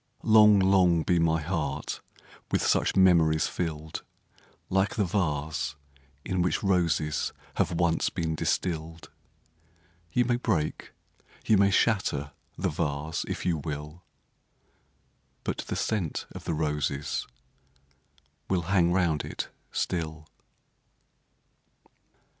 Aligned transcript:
Long, 0.23 0.57
long 0.57 1.03
be 1.03 1.19
my 1.19 1.39
heart 1.43 2.01
with 2.51 2.65
such 2.65 2.95
memories 2.95 3.45
fill'd! 3.45 4.01
Like 4.67 4.95
the 4.95 5.05
vase, 5.05 5.75
in 6.25 6.41
which 6.41 6.63
roses 6.63 7.31
have 7.57 7.73
once 7.73 8.09
been 8.09 8.33
distill'd— 8.33 9.09
You 10.13 10.25
may 10.25 10.37
break, 10.37 10.93
you 11.45 11.55
may 11.55 11.69
shatter 11.69 12.31
the 12.57 12.69
vase 12.69 13.25
if 13.27 13.45
you 13.45 13.59
will, 13.59 14.01
But 15.43 15.59
the 15.59 15.75
scent 15.75 16.25
of 16.31 16.45
the 16.45 16.55
roses 16.55 17.27
will 18.49 18.61
hang 18.73 18.91
round 18.91 19.23
it 19.23 19.49
still. 19.71 20.27